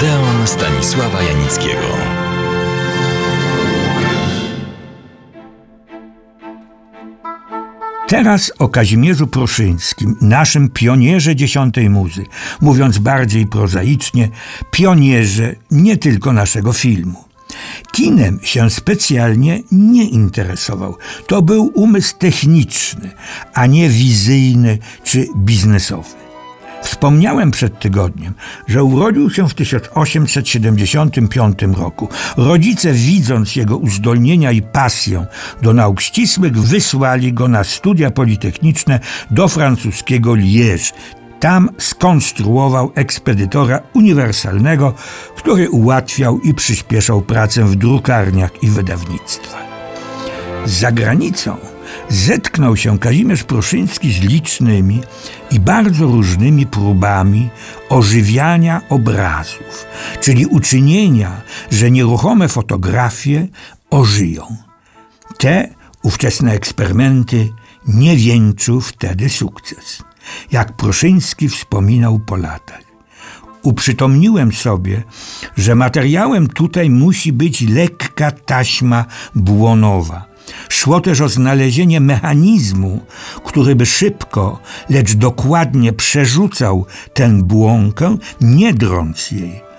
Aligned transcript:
Odeon 0.00 0.46
Stanisława 0.46 1.22
Janickiego. 1.22 1.86
Teraz 8.08 8.52
o 8.58 8.68
Kazimierzu 8.68 9.26
Pruszyńskim, 9.26 10.16
naszym 10.20 10.68
pionierze 10.68 11.36
dziesiątej 11.36 11.90
muzy, 11.90 12.26
mówiąc 12.60 12.98
bardziej 12.98 13.46
prozaicznie, 13.46 14.28
pionierze 14.70 15.54
nie 15.70 15.96
tylko 15.96 16.32
naszego 16.32 16.72
filmu. 16.72 17.24
Kinem 17.92 18.40
się 18.42 18.70
specjalnie 18.70 19.62
nie 19.72 20.04
interesował. 20.04 20.96
To 21.26 21.42
był 21.42 21.72
umysł 21.74 22.14
techniczny, 22.18 23.10
a 23.54 23.66
nie 23.66 23.88
wizyjny 23.88 24.78
czy 25.04 25.26
biznesowy. 25.36 26.29
Wspomniałem 26.82 27.50
przed 27.50 27.78
tygodniem, 27.78 28.34
że 28.68 28.84
urodził 28.84 29.30
się 29.30 29.48
w 29.48 29.54
1875 29.54 31.58
roku. 31.76 32.08
Rodzice, 32.36 32.92
widząc 32.92 33.56
jego 33.56 33.76
uzdolnienia 33.76 34.52
i 34.52 34.62
pasję 34.62 35.26
do 35.62 35.72
nauk 35.72 36.00
ścisłych, 36.00 36.60
wysłali 36.60 37.32
go 37.32 37.48
na 37.48 37.64
studia 37.64 38.10
politechniczne 38.10 39.00
do 39.30 39.48
francuskiego 39.48 40.32
Liège. 40.32 40.92
Tam 41.40 41.68
skonstruował 41.78 42.92
ekspedytora 42.94 43.80
uniwersalnego, 43.94 44.94
który 45.36 45.70
ułatwiał 45.70 46.40
i 46.40 46.54
przyspieszał 46.54 47.22
pracę 47.22 47.64
w 47.64 47.76
drukarniach 47.76 48.62
i 48.62 48.66
wydawnictwach. 48.66 49.64
Za 50.66 50.92
granicą 50.92 51.56
zetknął 52.10 52.76
się 52.76 52.98
Kazimierz 52.98 53.44
Pruszyński 53.44 54.12
z 54.12 54.20
licznymi 54.20 55.00
i 55.50 55.60
bardzo 55.60 56.06
różnymi 56.06 56.66
próbami 56.66 57.50
ożywiania 57.88 58.80
obrazów, 58.88 59.86
czyli 60.20 60.46
uczynienia, 60.46 61.40
że 61.70 61.90
nieruchome 61.90 62.48
fotografie 62.48 63.48
ożyją. 63.90 64.56
Te 65.38 65.68
ówczesne 66.02 66.52
eksperymenty 66.52 67.48
nie 67.88 68.16
wieńczył 68.16 68.80
wtedy 68.80 69.28
sukces, 69.28 70.02
jak 70.52 70.76
Pruszyński 70.76 71.48
wspominał 71.48 72.18
po 72.18 72.36
latach. 72.36 72.80
Uprzytomniłem 73.62 74.52
sobie, 74.52 75.02
że 75.56 75.74
materiałem 75.74 76.48
tutaj 76.48 76.90
musi 76.90 77.32
być 77.32 77.60
lekka 77.60 78.30
taśma 78.30 79.04
błonowa– 79.34 80.24
Szło 80.68 81.00
też 81.00 81.20
o 81.20 81.28
znalezienie 81.28 82.00
mechanizmu, 82.00 83.00
który 83.44 83.74
by 83.74 83.86
szybko, 83.86 84.58
lecz 84.88 85.14
dokładnie 85.14 85.92
przerzucał 85.92 86.86
tę 87.14 87.42
błąkę, 87.42 88.16
nie 88.40 88.74
drąc 88.74 89.30
jej. 89.30 89.70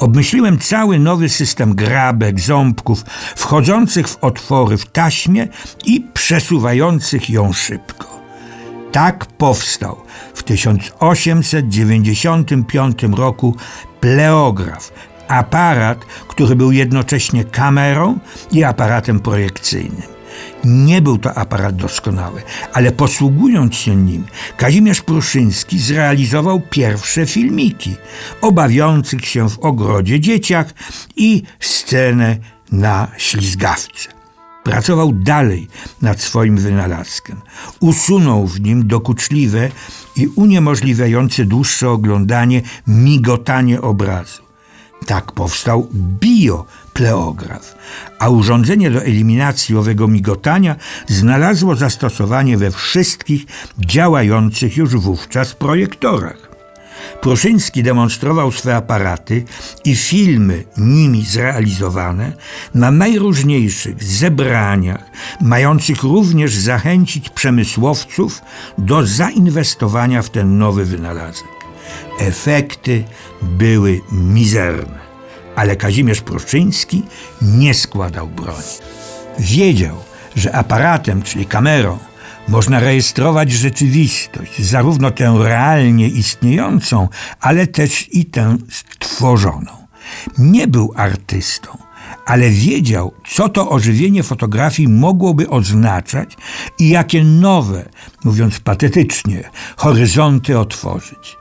Obmyśliłem 0.00 0.58
cały 0.58 0.98
nowy 0.98 1.28
system 1.28 1.74
grabek, 1.74 2.40
ząbków, 2.40 3.04
wchodzących 3.36 4.08
w 4.08 4.24
otwory 4.24 4.76
w 4.76 4.86
taśmie 4.86 5.48
i 5.84 6.06
przesuwających 6.14 7.30
ją 7.30 7.52
szybko. 7.52 8.20
Tak 8.92 9.26
powstał 9.26 9.96
w 10.34 10.42
1895 10.42 13.02
roku 13.16 13.56
pleograf, 14.00 14.92
aparat, 15.28 15.98
który 16.28 16.56
był 16.56 16.72
jednocześnie 16.72 17.44
kamerą 17.44 18.18
i 18.52 18.64
aparatem 18.64 19.20
projekcyjnym. 19.20 20.15
Nie 20.64 21.02
był 21.02 21.18
to 21.18 21.34
aparat 21.34 21.76
doskonały, 21.76 22.42
ale 22.72 22.92
posługując 22.92 23.74
się 23.74 23.96
nim, 23.96 24.24
Kazimierz 24.56 25.02
Pruszyński 25.02 25.78
zrealizował 25.78 26.60
pierwsze 26.70 27.26
filmiki 27.26 27.96
o 28.40 28.52
bawiących 28.52 29.26
się 29.26 29.50
w 29.50 29.58
ogrodzie 29.58 30.20
dzieciach 30.20 30.74
i 31.16 31.42
scenę 31.60 32.36
na 32.72 33.08
ślizgawce. 33.16 34.08
Pracował 34.64 35.12
dalej 35.12 35.68
nad 36.02 36.20
swoim 36.20 36.56
wynalazkiem. 36.56 37.40
Usunął 37.80 38.46
w 38.46 38.60
nim 38.60 38.86
dokuczliwe 38.86 39.68
i 40.16 40.26
uniemożliwiające 40.26 41.44
dłuższe 41.44 41.90
oglądanie 41.90 42.62
migotanie 42.86 43.80
obrazu. 43.80 44.42
Tak 45.06 45.32
powstał 45.32 45.88
biopleograf, 46.96 47.74
a 48.18 48.28
urządzenie 48.28 48.90
do 48.90 49.02
eliminacji 49.02 49.76
owego 49.76 50.08
migotania 50.08 50.76
znalazło 51.08 51.76
zastosowanie 51.76 52.56
we 52.56 52.70
wszystkich 52.70 53.44
działających 53.78 54.76
już 54.76 54.96
wówczas 54.96 55.54
projektorach. 55.54 56.56
Pruszyński 57.20 57.82
demonstrował 57.82 58.52
swe 58.52 58.76
aparaty 58.76 59.44
i 59.84 59.96
filmy 59.96 60.64
nimi 60.76 61.24
zrealizowane 61.24 62.32
na 62.74 62.90
najróżniejszych 62.90 64.04
zebraniach, 64.04 65.04
mających 65.40 66.02
również 66.02 66.54
zachęcić 66.54 67.28
przemysłowców 67.28 68.42
do 68.78 69.06
zainwestowania 69.06 70.22
w 70.22 70.30
ten 70.30 70.58
nowy 70.58 70.84
wynalazek. 70.84 71.56
Efekty 72.20 73.04
były 73.42 74.00
mizerne, 74.12 75.05
ale 75.56 75.76
Kazimierz 75.76 76.20
Pruszczyński 76.20 77.02
nie 77.42 77.74
składał 77.74 78.28
broni. 78.28 78.62
Wiedział, 79.38 79.96
że 80.36 80.54
aparatem, 80.54 81.22
czyli 81.22 81.46
kamerą, 81.46 81.98
można 82.48 82.80
rejestrować 82.80 83.52
rzeczywistość, 83.52 84.62
zarówno 84.62 85.10
tę 85.10 85.38
realnie 85.42 86.08
istniejącą, 86.08 87.08
ale 87.40 87.66
też 87.66 88.08
i 88.14 88.24
tę 88.24 88.56
stworzoną. 88.70 89.72
Nie 90.38 90.66
był 90.66 90.92
artystą, 90.96 91.78
ale 92.26 92.50
wiedział, 92.50 93.12
co 93.28 93.48
to 93.48 93.70
ożywienie 93.70 94.22
fotografii 94.22 94.88
mogłoby 94.88 95.48
oznaczać 95.48 96.36
i 96.78 96.88
jakie 96.88 97.24
nowe, 97.24 97.88
mówiąc 98.24 98.60
patetycznie, 98.60 99.50
horyzonty 99.76 100.58
otworzyć. 100.58 101.36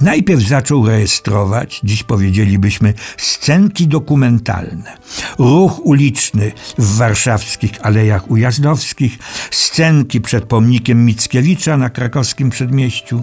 Najpierw 0.00 0.42
zaczął 0.42 0.86
rejestrować, 0.86 1.80
dziś 1.84 2.02
powiedzielibyśmy, 2.02 2.94
scenki 3.16 3.86
dokumentalne. 3.86 4.96
Ruch 5.38 5.80
uliczny 5.86 6.52
w 6.78 6.96
warszawskich 6.96 7.72
alejach 7.82 8.30
ujazdowskich, 8.30 9.18
scenki 9.50 10.20
przed 10.20 10.44
pomnikiem 10.44 11.04
Mickiewicza 11.04 11.76
na 11.76 11.90
krakowskim 11.90 12.50
przedmieściu, 12.50 13.22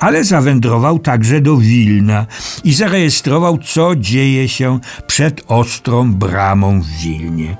ale 0.00 0.24
zawędrował 0.24 0.98
także 0.98 1.40
do 1.40 1.56
Wilna 1.56 2.26
i 2.64 2.74
zarejestrował, 2.74 3.58
co 3.58 3.96
dzieje 3.96 4.48
się 4.48 4.80
przed 5.06 5.42
ostrą 5.48 6.12
bramą 6.12 6.80
w 6.80 6.86
Wilnie. 6.86 7.56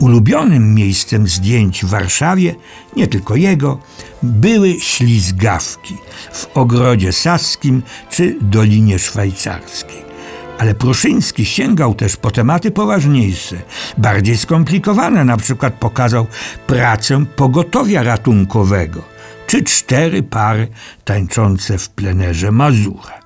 Ulubionym 0.00 0.74
miejscem 0.74 1.28
zdjęć 1.28 1.84
w 1.84 1.88
Warszawie, 1.88 2.54
nie 2.96 3.06
tylko 3.06 3.36
jego, 3.36 3.78
były 4.22 4.80
ślizgawki 4.80 5.96
w 6.32 6.48
ogrodzie 6.54 7.12
saskim 7.12 7.82
czy 8.10 8.36
Dolinie 8.40 8.98
Szwajcarskiej. 8.98 10.10
Ale 10.58 10.74
Pruszyński 10.74 11.44
sięgał 11.44 11.94
też 11.94 12.16
po 12.16 12.30
tematy 12.30 12.70
poważniejsze, 12.70 13.56
bardziej 13.98 14.36
skomplikowane. 14.36 15.24
Na 15.24 15.36
przykład 15.36 15.74
pokazał 15.74 16.26
pracę 16.66 17.24
pogotowia 17.36 18.02
ratunkowego, 18.02 19.02
czy 19.46 19.64
cztery 19.64 20.22
pary 20.22 20.68
tańczące 21.04 21.78
w 21.78 21.90
plenerze 21.90 22.52
Mazura. 22.52 23.19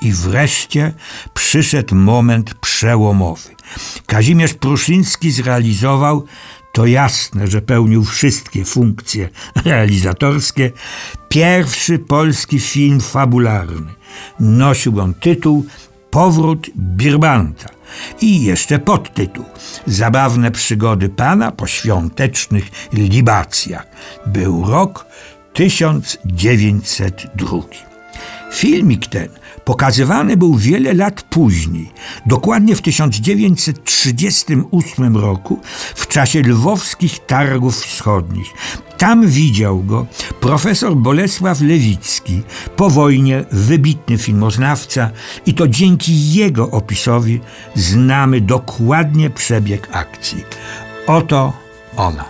I 0.00 0.12
wreszcie 0.12 0.92
przyszedł 1.34 1.94
moment 1.94 2.54
przełomowy. 2.54 3.48
Kazimierz 4.06 4.54
Pruszyński 4.54 5.30
zrealizował 5.30 6.24
to 6.72 6.86
jasne, 6.86 7.46
że 7.46 7.62
pełnił 7.62 8.04
wszystkie 8.04 8.64
funkcje 8.64 9.28
realizatorskie. 9.64 10.72
Pierwszy 11.28 11.98
polski 11.98 12.60
film 12.60 13.00
fabularny. 13.00 13.94
Nosił 14.40 15.00
on 15.00 15.14
tytuł 15.14 15.66
Powrót 16.10 16.70
Birbanta 16.76 17.68
i 18.20 18.42
jeszcze 18.42 18.78
podtytuł 18.78 19.44
Zabawne 19.86 20.50
przygody 20.50 21.08
pana 21.08 21.52
po 21.52 21.66
świątecznych 21.66 22.70
libacjach. 22.92 23.86
Był 24.26 24.70
rok 24.70 25.06
1902. 25.52 27.95
Filmik 28.52 29.06
ten 29.06 29.28
pokazywany 29.64 30.36
był 30.36 30.54
wiele 30.54 30.94
lat 30.94 31.22
później, 31.22 31.90
dokładnie 32.26 32.76
w 32.76 32.82
1938 32.82 35.16
roku, 35.16 35.60
w 35.94 36.06
czasie 36.06 36.42
lwowskich 36.42 37.26
targów 37.26 37.76
wschodnich. 37.76 38.46
Tam 38.98 39.26
widział 39.26 39.82
go 39.82 40.06
profesor 40.40 40.96
Bolesław 40.96 41.60
Lewicki, 41.60 42.42
po 42.76 42.90
wojnie 42.90 43.44
wybitny 43.52 44.18
filmoznawca, 44.18 45.10
i 45.46 45.54
to 45.54 45.68
dzięki 45.68 46.32
jego 46.32 46.70
opisowi 46.70 47.40
znamy 47.74 48.40
dokładnie 48.40 49.30
przebieg 49.30 49.88
akcji. 49.92 50.44
Oto 51.06 51.52
ona. 51.96 52.24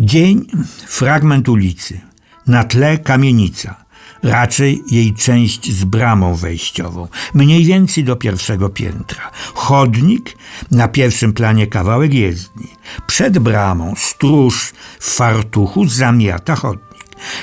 Dzień, 0.00 0.46
fragment 0.86 1.48
ulicy, 1.48 2.00
na 2.46 2.64
tle 2.64 2.98
kamienica 2.98 3.82
raczej 4.22 4.82
jej 4.90 5.14
część 5.14 5.72
z 5.72 5.84
bramą 5.84 6.34
wejściową, 6.34 7.08
mniej 7.34 7.64
więcej 7.64 8.04
do 8.04 8.16
pierwszego 8.16 8.68
piętra. 8.68 9.30
Chodnik, 9.54 10.36
na 10.70 10.88
pierwszym 10.88 11.32
planie 11.32 11.66
kawałek 11.66 12.14
jezdni. 12.14 12.68
Przed 13.06 13.38
bramą 13.38 13.94
stróż 13.96 14.72
w 15.00 15.14
fartuchu 15.14 15.88
zamiata 15.88 16.54
chodnik. 16.54 16.92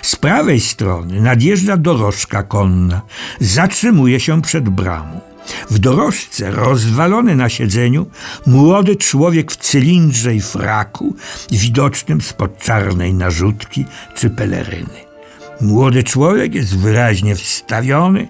Z 0.02 0.16
prawej 0.16 0.60
strony 0.60 1.22
nadjeżdża 1.22 1.78
dorożka 1.78 2.44
konna, 2.44 3.02
zatrzymuje 3.40 4.20
się 4.20 4.42
przed 4.42 4.70
bramą. 4.70 5.29
W 5.70 5.80
dorożce, 5.80 6.52
rozwalony 6.52 7.36
na 7.36 7.50
siedzeniu, 7.50 8.06
młody 8.46 8.96
człowiek 8.96 9.52
w 9.52 9.58
cylindrze 9.58 10.36
i 10.36 10.42
fraku, 10.42 11.16
widocznym 11.52 12.22
spod 12.22 12.60
czarnej 12.60 13.14
narzutki 13.14 13.86
czy 14.16 14.30
peleryny. 14.30 15.10
Młody 15.62 16.04
człowiek 16.04 16.56
jest 16.56 16.78
wyraźnie 16.78 17.36
wstawiony, 17.36 18.28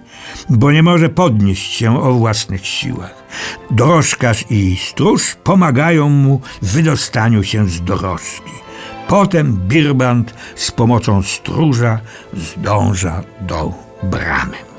bo 0.48 0.72
nie 0.72 0.82
może 0.82 1.08
podnieść 1.08 1.72
się 1.72 2.02
o 2.02 2.12
własnych 2.12 2.66
siłach. 2.66 3.14
Dorożkarz 3.70 4.44
i 4.50 4.76
stróż 4.76 5.36
pomagają 5.44 6.08
mu 6.08 6.40
w 6.62 6.72
wydostaniu 6.72 7.44
się 7.44 7.68
z 7.68 7.84
dorożki. 7.84 8.52
Potem 9.08 9.60
Birband 9.68 10.34
z 10.54 10.70
pomocą 10.70 11.22
stróża 11.22 12.00
zdąża 12.34 13.22
do 13.40 13.72
bramy. 14.02 14.69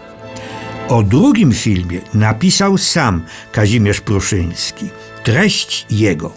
O 0.91 1.03
drugim 1.03 1.53
filmie 1.53 2.01
napisał 2.13 2.77
sam 2.77 3.21
Kazimierz 3.51 4.01
Pruszyński. 4.01 4.85
Treść 5.23 5.85
jego. 5.89 6.31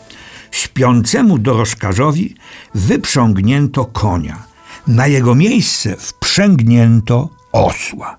Śpiącemu 0.50 1.38
dorożkarzowi 1.38 2.34
wyprzągnięto 2.74 3.84
konia. 3.84 4.42
Na 4.86 5.06
jego 5.06 5.34
miejsce 5.34 5.96
wprzęgnięto 5.96 7.28
osła. 7.52 8.18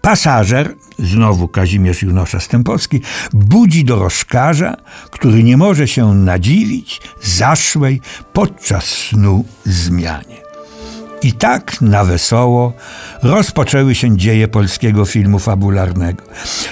Pasażer, 0.00 0.74
znowu 0.98 1.48
Kazimierz 1.48 2.02
Junosza 2.02 2.40
Stępowski, 2.40 3.00
budzi 3.32 3.84
dorożkarza, 3.84 4.76
który 5.10 5.42
nie 5.42 5.56
może 5.56 5.88
się 5.88 6.14
nadziwić 6.14 7.00
zaszłej 7.22 8.00
podczas 8.32 8.84
snu 8.84 9.44
zmianie. 9.64 10.47
I 11.22 11.32
tak 11.32 11.80
na 11.80 12.04
wesoło 12.04 12.72
rozpoczęły 13.22 13.94
się 13.94 14.16
dzieje 14.16 14.48
polskiego 14.48 15.04
filmu 15.04 15.38
fabularnego. 15.38 16.24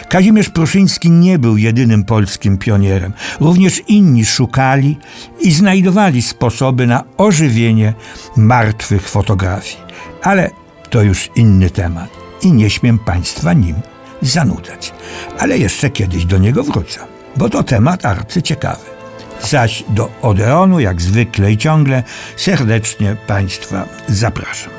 Kazimierz 0.08 0.50
Pruszyński 0.50 1.10
nie 1.10 1.38
był 1.38 1.56
jedynym 1.56 2.04
polskim 2.04 2.58
pionierem. 2.58 3.12
Również 3.40 3.82
inni 3.88 4.24
szukali 4.24 4.98
i 5.40 5.52
znajdowali 5.52 6.22
sposoby 6.22 6.86
na 6.86 7.04
ożywienie 7.16 7.94
martwych 8.36 9.08
fotografii. 9.08 9.76
Ale 10.22 10.50
to 10.90 11.02
już 11.02 11.30
inny 11.36 11.70
temat 11.70 12.10
i 12.42 12.52
nie 12.52 12.70
śmiem 12.70 12.98
Państwa 12.98 13.52
nim 13.52 13.76
zanudzać. 14.22 14.92
Ale 15.38 15.58
jeszcze 15.58 15.90
kiedyś 15.90 16.24
do 16.24 16.38
niego 16.38 16.62
wrócę, 16.62 17.00
bo 17.36 17.48
to 17.48 17.62
temat 17.62 18.04
arcyciekawy. 18.04 18.95
Zaś 19.42 19.84
do 19.88 20.10
Odeonu, 20.22 20.80
jak 20.80 21.02
zwykle 21.02 21.52
i 21.52 21.56
ciągle, 21.56 22.02
serdecznie 22.36 23.16
Państwa 23.26 23.84
zapraszam. 24.08 24.75